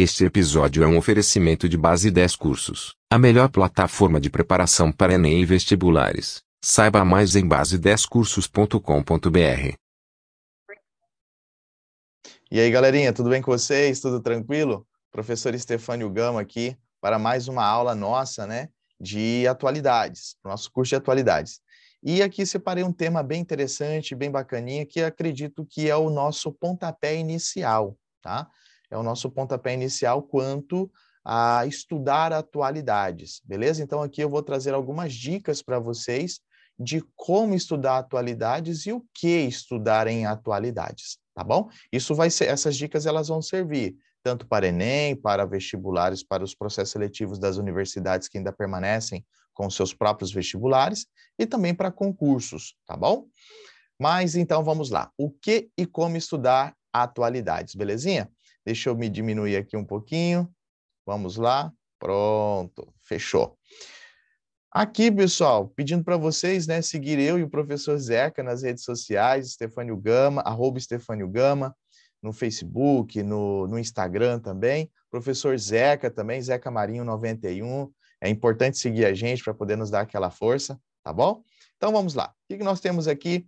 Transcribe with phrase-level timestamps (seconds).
[0.00, 5.14] Este episódio é um oferecimento de Base 10 Cursos, a melhor plataforma de preparação para
[5.14, 6.40] Enem e vestibulares.
[6.64, 9.74] Saiba mais em base10cursos.com.br.
[12.48, 13.98] E aí, galerinha, tudo bem com vocês?
[13.98, 14.86] Tudo tranquilo?
[15.10, 18.68] Professor Estefânio Gama aqui para mais uma aula nossa, né,
[19.00, 21.60] de atualidades, nosso curso de atualidades.
[22.04, 26.52] E aqui separei um tema bem interessante, bem bacaninha, que acredito que é o nosso
[26.52, 28.48] pontapé inicial, tá?
[28.90, 30.90] É o nosso pontapé inicial quanto
[31.24, 33.82] a estudar atualidades, beleza?
[33.82, 36.40] Então aqui eu vou trazer algumas dicas para vocês
[36.78, 41.68] de como estudar atualidades e o que estudar em atualidades, tá bom?
[41.92, 46.54] Isso vai ser, essas dicas elas vão servir tanto para Enem, para vestibulares, para os
[46.54, 49.24] processos seletivos das universidades que ainda permanecem
[49.54, 51.06] com seus próprios vestibulares
[51.38, 53.26] e também para concursos, tá bom?
[53.98, 55.10] Mas então vamos lá.
[55.16, 58.30] O que e como estudar atualidades, belezinha?
[58.64, 60.48] Deixa eu me diminuir aqui um pouquinho.
[61.06, 61.72] Vamos lá.
[61.98, 63.58] Pronto, fechou.
[64.70, 69.46] Aqui, pessoal, pedindo para vocês, né, seguir eu e o professor Zeca nas redes sociais,
[69.48, 71.74] Estefânio Gama, arroba Estefânio Gama,
[72.22, 74.90] no Facebook, no, no Instagram também.
[75.10, 77.90] Professor Zeca também, Zeca Marinho 91.
[78.20, 81.42] É importante seguir a gente para poder nos dar aquela força, tá bom?
[81.76, 82.34] Então vamos lá.
[82.50, 83.46] O que nós temos aqui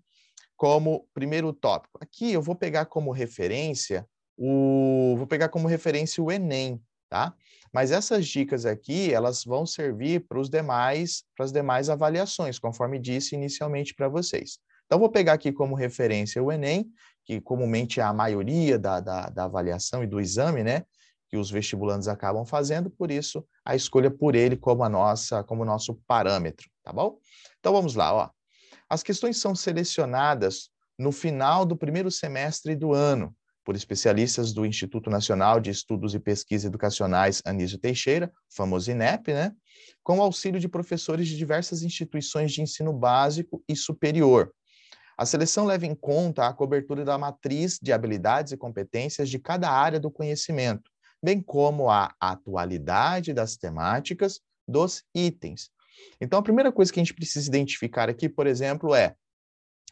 [0.61, 1.99] como primeiro tópico?
[2.03, 7.35] Aqui eu vou pegar como referência o, vou pegar como referência o Enem, tá?
[7.73, 12.99] Mas essas dicas aqui, elas vão servir para os demais, para as demais avaliações, conforme
[12.99, 14.59] disse inicialmente para vocês.
[14.85, 16.91] Então, vou pegar aqui como referência o Enem,
[17.25, 20.85] que comumente é a maioria da, da, da avaliação e do exame, né?
[21.31, 25.65] Que os vestibulantes acabam fazendo, por isso a escolha por ele como a nossa, como
[25.65, 27.19] nosso parâmetro, tá bom?
[27.59, 28.40] Então vamos lá, ó.
[28.91, 33.33] As questões são selecionadas no final do primeiro semestre do ano,
[33.65, 39.53] por especialistas do Instituto Nacional de Estudos e Pesquisas Educacionais Anísio Teixeira, famoso INEP, né?
[40.03, 44.53] com o auxílio de professores de diversas instituições de ensino básico e superior.
[45.17, 49.71] A seleção leva em conta a cobertura da matriz de habilidades e competências de cada
[49.71, 50.91] área do conhecimento,
[51.23, 55.71] bem como a atualidade das temáticas dos itens.
[56.21, 59.15] Então, a primeira coisa que a gente precisa identificar aqui, por exemplo, é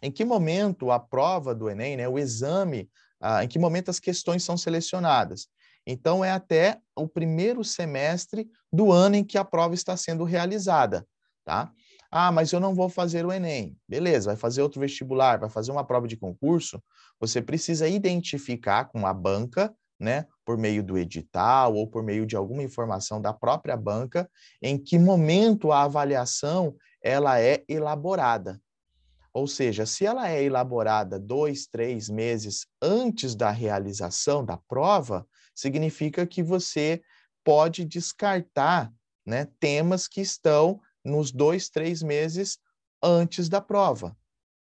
[0.02, 2.88] em que momento a prova do Enem, né, o exame
[3.20, 5.48] ah, em que momento as questões são selecionadas.
[5.86, 11.06] Então, é até o primeiro semestre do ano em que a prova está sendo realizada,
[11.44, 11.72] tá?
[12.10, 13.76] Ah, mas eu não vou fazer o Enem.
[13.88, 16.82] Beleza, vai fazer outro vestibular, vai fazer uma prova de concurso.
[17.20, 22.36] Você precisa identificar com a banca, né, por meio do edital ou por meio de
[22.36, 24.30] alguma informação da própria banca,
[24.62, 28.60] em que momento a avaliação ela é elaborada.
[29.32, 36.26] Ou seja, se ela é elaborada dois, três meses antes da realização da prova, significa
[36.26, 37.02] que você
[37.44, 38.92] pode descartar
[39.26, 42.58] né, temas que estão nos dois, três meses
[43.02, 44.16] antes da prova.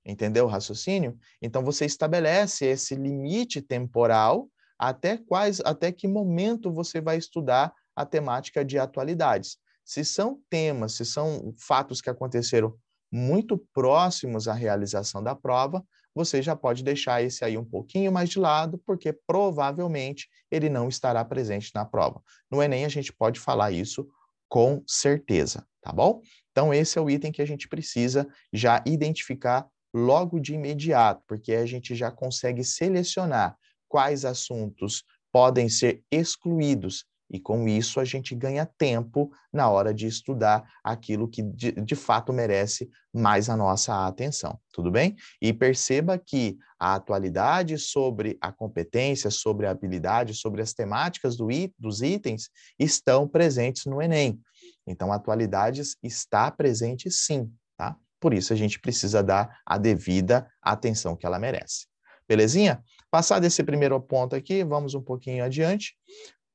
[0.05, 1.19] Entendeu o raciocínio?
[1.43, 4.49] Então você estabelece esse limite temporal
[4.79, 9.57] até quais, até que momento você vai estudar a temática de atualidades.
[9.85, 12.77] Se são temas, se são fatos que aconteceram
[13.11, 15.85] muito próximos à realização da prova,
[16.15, 20.89] você já pode deixar esse aí um pouquinho mais de lado, porque provavelmente ele não
[20.89, 22.23] estará presente na prova.
[22.51, 24.09] No Enem, a gente pode falar isso
[24.49, 26.21] com certeza, tá bom?
[26.51, 31.53] Então, esse é o item que a gente precisa já identificar logo de imediato, porque
[31.53, 33.57] a gente já consegue selecionar
[33.97, 40.07] quais assuntos podem ser excluídos e com isso a gente ganha tempo na hora de
[40.07, 45.17] estudar aquilo que de, de, fato merece mais a nossa atenção, tudo bem?
[45.41, 51.49] E perceba que a atualidade sobre a competência, sobre a habilidade, sobre as temáticas do,
[51.79, 54.39] dos itens estão presentes no Enem.
[54.87, 57.97] Então, a atualidade está presente sim, tá?
[58.21, 61.87] Por isso a gente precisa dar a devida atenção que ela merece.
[62.29, 62.85] Belezinha?
[63.11, 65.95] Passado esse primeiro ponto aqui, vamos um pouquinho adiante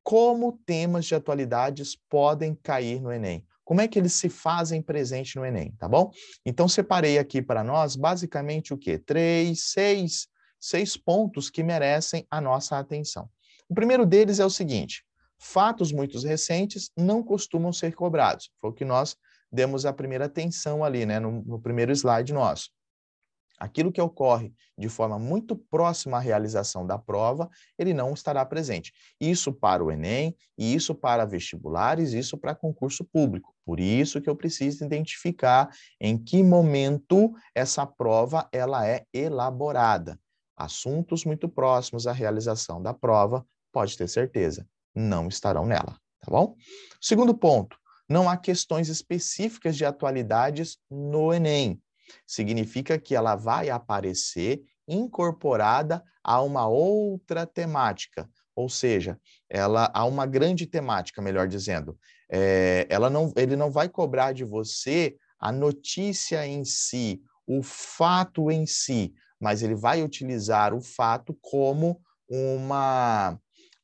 [0.03, 3.45] como temas de atualidades podem cair no Enem.
[3.63, 6.11] Como é que eles se fazem presente no Enem, tá bom?
[6.45, 8.97] Então, separei aqui para nós, basicamente, o quê?
[8.97, 10.27] Três, seis,
[10.59, 13.29] seis pontos que merecem a nossa atenção.
[13.69, 15.05] O primeiro deles é o seguinte,
[15.37, 18.51] fatos muito recentes não costumam ser cobrados.
[18.59, 19.15] Foi o que nós
[19.51, 22.69] demos a primeira atenção ali, né, no, no primeiro slide nosso
[23.61, 27.47] aquilo que ocorre de forma muito próxima à realização da prova,
[27.77, 28.91] ele não estará presente.
[29.19, 33.53] Isso para o Enem, e isso para vestibulares, isso para concurso público.
[33.63, 35.69] Por isso que eu preciso identificar
[35.99, 40.19] em que momento essa prova ela é elaborada.
[40.57, 46.55] Assuntos muito próximos à realização da prova, pode ter certeza, não estarão nela, tá bom?
[46.99, 47.77] Segundo ponto,
[48.09, 51.79] não há questões específicas de atualidades no Enem.
[52.25, 59.19] Significa que ela vai aparecer incorporada a uma outra temática, ou seja,
[59.49, 61.97] ela há uma grande temática, melhor dizendo.
[62.29, 68.51] É, ela não, ele não vai cobrar de você a notícia em si, o fato
[68.51, 71.99] em si, mas ele vai utilizar o fato como
[72.29, 73.37] uma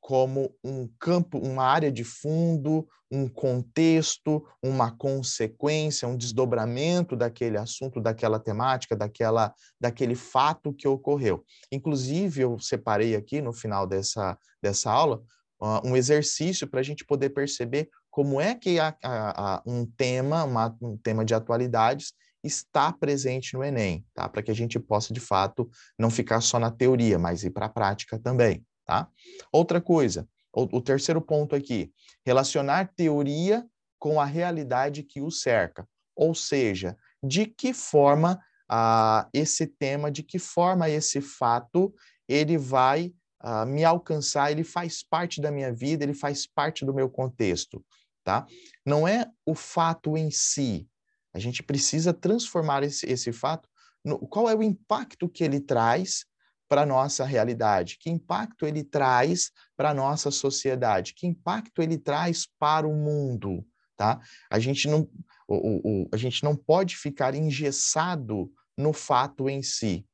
[0.07, 7.99] como um campo, uma área de fundo, um contexto, uma consequência, um desdobramento daquele assunto,
[7.99, 11.43] daquela temática, daquela, daquele fato que ocorreu.
[11.69, 15.21] Inclusive, eu separei aqui no final dessa, dessa aula
[15.61, 19.85] uh, um exercício para a gente poder perceber como é que a, a, a, um
[19.85, 24.29] tema, uma, um tema de atualidades está presente no Enem, tá?
[24.29, 25.69] Para que a gente possa, de fato,
[25.99, 28.65] não ficar só na teoria, mas ir para a prática também.
[28.87, 29.09] Tá?
[29.51, 31.91] Outra coisa, o, o terceiro ponto aqui,
[32.25, 33.67] relacionar teoria
[33.99, 35.85] com a realidade que o cerca.
[36.15, 41.93] Ou seja, de que forma ah, esse tema, de que forma esse fato,
[42.29, 46.93] ele vai ah, me alcançar, ele faz parte da minha vida, ele faz parte do
[46.93, 47.85] meu contexto,
[48.23, 48.47] tá?
[48.85, 50.87] Não é o fato em si.
[51.33, 53.67] A gente precisa transformar esse, esse fato.
[54.03, 56.25] No, qual é o impacto que ele traz
[56.67, 57.97] para a nossa realidade?
[57.99, 61.13] Que impacto ele traz para a nossa sociedade?
[61.13, 63.65] Que impacto ele traz para o mundo?
[63.95, 64.19] Tá?
[64.49, 65.09] A, gente não,
[65.47, 70.05] o, o, a gente não pode ficar engessado no fato em si.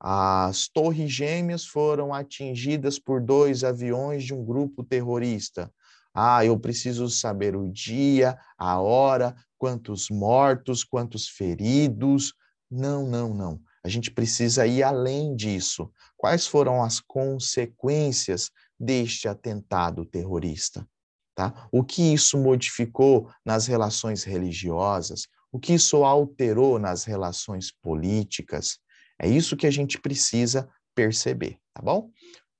[0.00, 5.72] As Torres Gêmeas foram atingidas por dois aviões de um grupo terrorista.
[6.14, 12.34] Ah, eu preciso saber o dia, a hora, quantos mortos, quantos feridos.
[12.70, 13.60] Não, não, não.
[13.84, 15.90] A gente precisa ir além disso.
[16.16, 20.86] Quais foram as consequências deste atentado terrorista?
[21.34, 21.68] Tá?
[21.72, 25.26] O que isso modificou nas relações religiosas?
[25.50, 28.78] O que isso alterou nas relações políticas?
[29.18, 32.10] É isso que a gente precisa perceber, tá bom?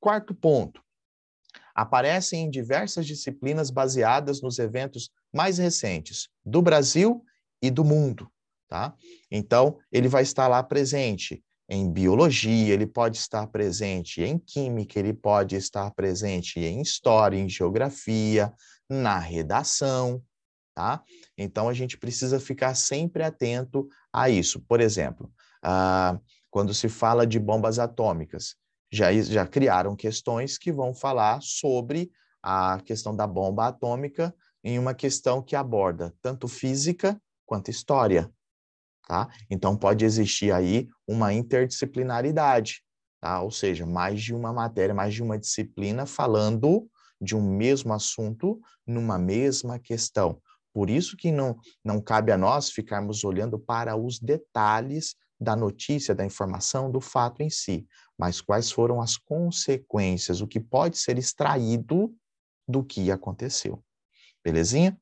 [0.00, 0.82] Quarto ponto.
[1.74, 7.24] Aparecem em diversas disciplinas baseadas nos eventos mais recentes do Brasil
[7.62, 8.30] e do mundo.
[8.72, 8.94] Tá?
[9.30, 15.12] Então, ele vai estar lá presente em biologia, ele pode estar presente em química, ele
[15.12, 18.50] pode estar presente em história, em geografia,
[18.88, 20.22] na redação,
[20.74, 21.02] tá?
[21.36, 24.58] Então, a gente precisa ficar sempre atento a isso.
[24.62, 25.30] Por exemplo,
[25.62, 26.18] ah,
[26.50, 28.56] quando se fala de bombas atômicas,
[28.90, 32.10] já, já criaram questões que vão falar sobre
[32.42, 34.34] a questão da bomba atômica
[34.64, 38.32] em uma questão que aborda tanto física quanto história.
[39.06, 39.28] Tá?
[39.50, 42.82] Então, pode existir aí uma interdisciplinaridade,
[43.20, 43.42] tá?
[43.42, 46.88] ou seja, mais de uma matéria, mais de uma disciplina falando
[47.20, 50.40] de um mesmo assunto numa mesma questão.
[50.72, 56.14] Por isso que não, não cabe a nós ficarmos olhando para os detalhes da notícia,
[56.14, 61.18] da informação, do fato em si, mas quais foram as consequências, o que pode ser
[61.18, 62.14] extraído
[62.66, 63.82] do que aconteceu.
[64.44, 64.98] Belezinha?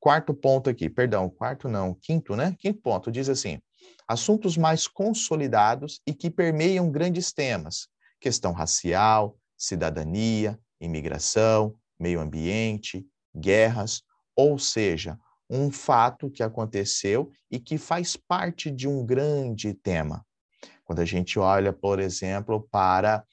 [0.00, 2.54] Quarto ponto aqui, perdão, quarto não, quinto, né?
[2.58, 3.60] Quinto ponto diz assim:
[4.06, 7.88] assuntos mais consolidados e que permeiam grandes temas:
[8.20, 13.06] questão racial, cidadania, imigração, meio ambiente,
[13.36, 14.02] guerras,
[14.36, 15.18] ou seja,
[15.50, 20.24] um fato que aconteceu e que faz parte de um grande tema.
[20.84, 23.24] Quando a gente olha, por exemplo, para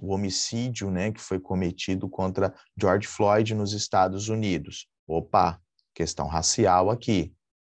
[0.00, 4.88] o homicídio né, que foi cometido contra George Floyd nos Estados Unidos.
[5.06, 5.60] Opa,
[5.94, 7.34] questão racial aqui.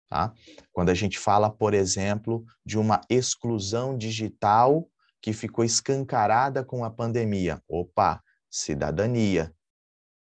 [0.10, 0.34] Tá?
[0.72, 4.90] Quando a gente fala, por exemplo, de uma exclusão digital
[5.22, 7.62] que ficou escancarada com a pandemia.
[7.68, 9.54] Opa, cidadania.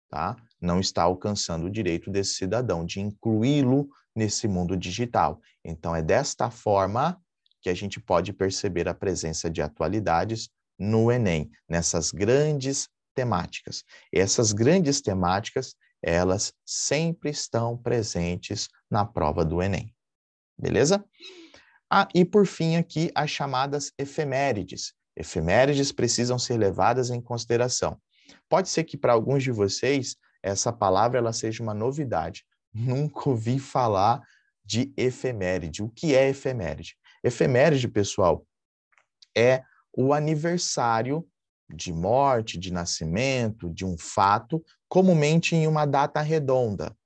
[0.08, 0.36] Tá?
[0.60, 5.40] Não está alcançando o direito desse cidadão de incluí-lo nesse mundo digital.
[5.64, 7.20] Então, é desta forma
[7.60, 13.82] que a gente pode perceber a presença de atualidades no Enem, nessas grandes temáticas.
[14.12, 19.94] E essas grandes temáticas, elas sempre estão presentes na prova do Enem.
[20.58, 21.04] Beleza?
[21.90, 24.94] Ah, e por fim aqui as chamadas efemérides.
[25.16, 28.00] Efemérides precisam ser levadas em consideração.
[28.48, 32.44] Pode ser que para alguns de vocês essa palavra ela seja uma novidade.
[32.72, 34.22] Nunca ouvi falar
[34.64, 35.82] de efeméride.
[35.82, 36.96] O que é efeméride?
[37.22, 38.46] Efeméride, pessoal,
[39.36, 39.62] é
[39.92, 41.26] o aniversário
[41.68, 46.96] de morte, de nascimento, de um fato, comumente em uma data redonda.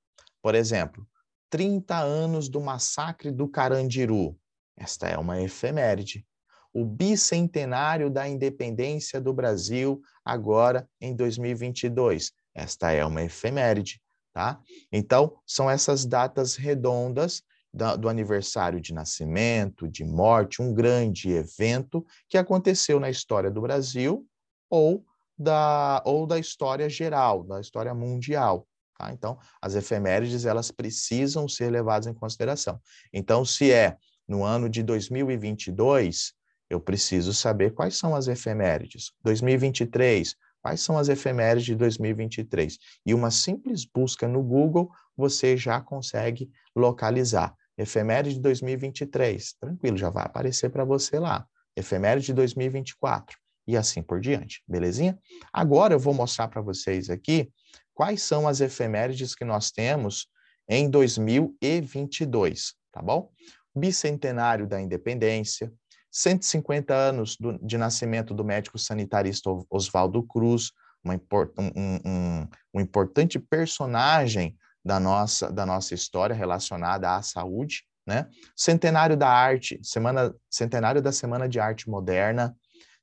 [0.43, 1.07] Por exemplo,
[1.51, 4.39] 30 anos do massacre do Carandiru.
[4.77, 6.25] Esta é uma efeméride.
[6.73, 12.33] O bicentenário da independência do Brasil, agora em 2022.
[12.55, 14.01] esta é uma efeméride,
[14.33, 14.61] tá?
[14.93, 22.05] Então, são essas datas redondas da, do aniversário de nascimento, de morte, um grande evento
[22.29, 24.27] que aconteceu na história do Brasil
[24.69, 25.05] ou
[25.41, 28.69] da, ou da história geral, da história mundial.
[28.99, 29.11] Tá?
[29.11, 32.79] Então, as efemérides elas precisam ser levadas em consideração.
[33.11, 33.97] Então, se é
[34.29, 36.35] no ano de 2022,
[36.69, 39.13] eu preciso saber quais são as efemérides.
[39.25, 42.79] 2023, quais são as efemérides de 2023?
[43.07, 47.55] E uma simples busca no Google, você já consegue localizar.
[47.79, 51.47] Efeméride de 2023, tranquilo, já vai aparecer para você lá.
[51.75, 55.19] Efeméride de 2024 e assim por diante, belezinha?
[55.53, 57.51] Agora eu vou mostrar para vocês aqui
[57.95, 60.29] quais são as efemérides que nós temos
[60.69, 63.31] em 2022, tá bom?
[63.75, 65.73] Bicentenário da Independência,
[66.11, 70.73] 150 anos do, de nascimento do médico sanitarista Oswaldo Cruz,
[71.05, 78.29] uma, um, um, um importante personagem da nossa, da nossa história relacionada à saúde, né?
[78.57, 82.57] Centenário da Arte, semana, centenário da Semana de Arte Moderna,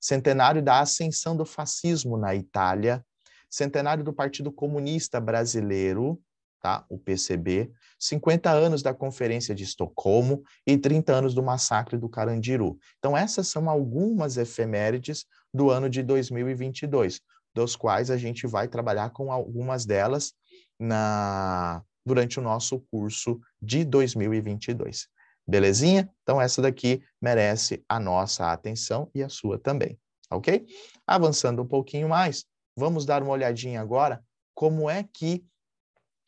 [0.07, 3.05] centenário da ascensão do fascismo na Itália,
[3.49, 6.17] centenário do Partido Comunista Brasileiro,
[6.61, 6.85] tá?
[6.89, 12.79] O PCB, 50 anos da Conferência de Estocolmo e 30 anos do massacre do Carandiru.
[12.99, 17.19] Então essas são algumas efemérides do ano de 2022,
[17.53, 20.31] dos quais a gente vai trabalhar com algumas delas
[20.79, 25.09] na durante o nosso curso de 2022.
[25.47, 26.11] Belezinha?
[26.23, 29.97] Então, essa daqui merece a nossa atenção e a sua também,
[30.29, 30.65] ok?
[31.05, 34.23] Avançando um pouquinho mais, vamos dar uma olhadinha agora
[34.53, 35.45] como é que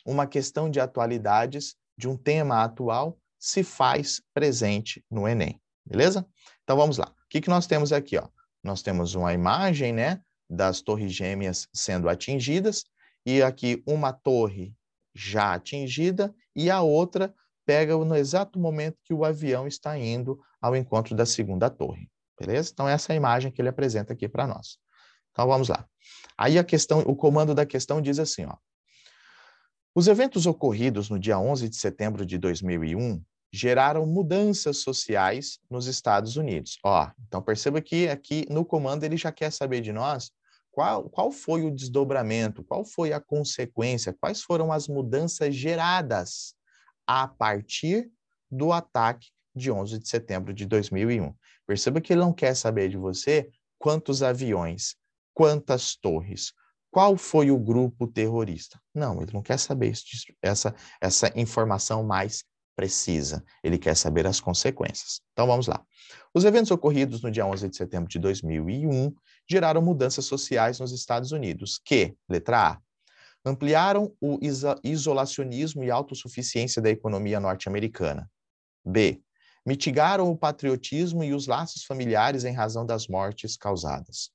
[0.06, 6.26] uma questão de atualidades de um tema atual se faz presente no Enem, beleza?
[6.64, 7.08] Então, vamos lá.
[7.08, 8.18] O que, que nós temos aqui?
[8.18, 8.28] Ó?
[8.64, 12.86] Nós temos uma imagem, né, das torres gêmeas sendo atingidas,
[13.26, 14.74] e aqui uma torre
[15.14, 17.34] já atingida e a outra
[17.70, 22.10] pega no exato momento que o avião está indo ao encontro da segunda torre.
[22.40, 22.72] Beleza?
[22.74, 24.80] Então, essa é a imagem que ele apresenta aqui para nós.
[25.30, 25.86] Então, vamos lá.
[26.36, 28.56] Aí a questão, o comando da questão diz assim, ó.
[29.94, 33.22] Os eventos ocorridos no dia 11 de setembro de 2001
[33.54, 36.80] geraram mudanças sociais nos Estados Unidos.
[36.84, 40.32] Ó, então perceba que aqui no comando ele já quer saber de nós
[40.72, 46.58] qual, qual foi o desdobramento, qual foi a consequência, quais foram as mudanças geradas
[47.10, 48.12] a partir
[48.52, 51.34] do ataque de 11 de setembro de 2001.
[51.66, 53.50] Perceba que ele não quer saber de você
[53.80, 54.96] quantos aviões,
[55.34, 56.54] quantas torres,
[56.92, 58.80] qual foi o grupo terrorista.
[58.94, 60.06] Não, ele não quer saber isso,
[60.40, 62.44] essa, essa informação mais
[62.76, 63.44] precisa.
[63.64, 65.20] Ele quer saber as consequências.
[65.34, 65.84] Então vamos lá.
[66.32, 69.12] Os eventos ocorridos no dia 11 de setembro de 2001
[69.50, 72.82] geraram mudanças sociais nos Estados Unidos, que, letra A,
[73.50, 74.40] ampliaram o
[74.84, 78.30] isolacionismo e autossuficiência da economia norte-americana.
[78.86, 79.22] B,
[79.66, 84.32] mitigaram o patriotismo e os laços familiares em razão das mortes causadas.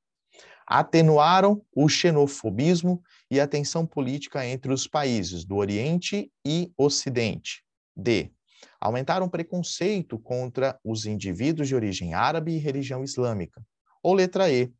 [0.66, 7.62] Atenuaram o xenofobismo e a tensão política entre os países do Oriente e Ocidente.
[7.96, 8.32] D.
[8.80, 13.64] Aumentaram preconceito contra os indivíduos de origem árabe e religião islâmica.
[14.02, 14.72] Ou letra E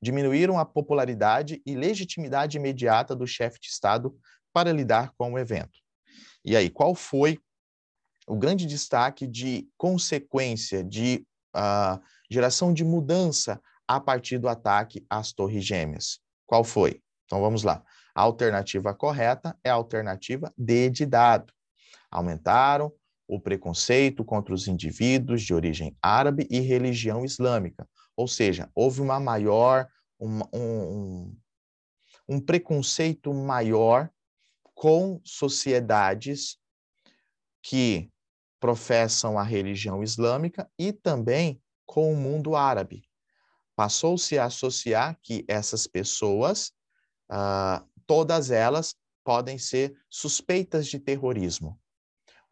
[0.00, 4.16] diminuíram a popularidade e legitimidade imediata do chefe de Estado
[4.52, 5.78] para lidar com o evento.
[6.44, 7.38] E aí, qual foi
[8.26, 11.26] o grande destaque de consequência, de
[11.56, 12.00] uh,
[12.30, 16.20] geração de mudança a partir do ataque às Torres Gêmeas?
[16.46, 17.02] Qual foi?
[17.24, 17.82] Então vamos lá.
[18.14, 21.52] A alternativa correta é a alternativa D de dado.
[22.10, 22.92] Aumentaram
[23.28, 27.86] o preconceito contra os indivíduos de origem árabe e religião islâmica,
[28.16, 29.86] ou seja, houve uma maior,
[30.18, 31.36] um, um,
[32.28, 34.10] um preconceito maior
[34.74, 36.58] com sociedades
[37.62, 38.10] que
[38.58, 43.04] professam a religião islâmica e também com o mundo árabe.
[43.74, 46.72] Passou-se a associar que essas pessoas,
[47.30, 51.78] uh, todas elas, podem ser suspeitas de terrorismo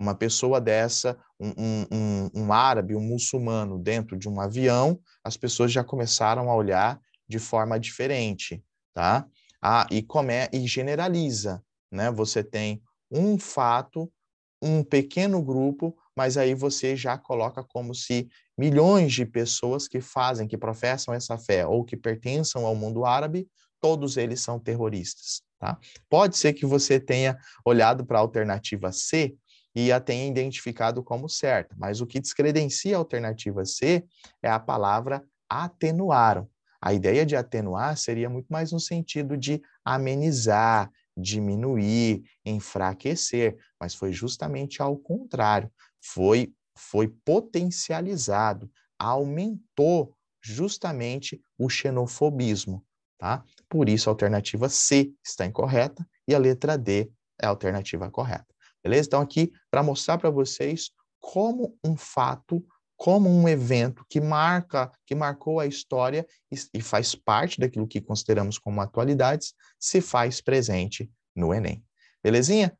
[0.04, 5.72] uma pessoa dessa, um, um, um, árabe, um muçulmano dentro de um avião, as pessoas
[5.72, 9.26] já começaram a olhar de forma diferente, tá?
[9.62, 12.10] Ah, e, come, e generaliza, né?
[12.10, 14.12] Você tem um fato,
[14.60, 20.46] um pequeno grupo, mas aí você já coloca como se milhões de pessoas que fazem,
[20.46, 23.48] que professam essa fé ou que pertençam ao mundo árabe,
[23.80, 25.78] todos eles são terroristas, tá?
[26.10, 29.34] Pode ser que você tenha olhado para a alternativa C
[29.74, 31.74] e a tenha identificado como certa.
[31.78, 34.04] Mas o que descredencia a alternativa C
[34.42, 36.48] é a palavra atenuaram.
[36.80, 44.12] A ideia de atenuar seria muito mais no sentido de amenizar, diminuir, enfraquecer, mas foi
[44.12, 45.70] justamente ao contrário.
[46.00, 52.84] Foi foi potencializado, aumentou justamente o xenofobismo,
[53.16, 53.44] tá?
[53.68, 58.53] Por isso a alternativa C está incorreta e a letra D é a alternativa correta.
[58.84, 59.08] Beleza?
[59.08, 62.64] Então aqui para mostrar para vocês como um fato
[62.96, 68.00] como um evento que marca, que marcou a história e, e faz parte daquilo que
[68.00, 71.84] consideramos como atualidades, se faz presente no Enem.
[72.22, 72.76] Belezinha?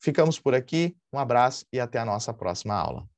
[0.00, 3.08] Ficamos por aqui, um abraço e até a nossa próxima aula.